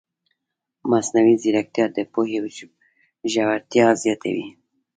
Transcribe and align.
مصنوعي 0.89 1.35
ځیرکتیا 1.41 1.85
د 1.95 1.97
پوهې 2.13 2.39
ژورتیا 3.33 3.87
زیاتوي. 4.03 4.47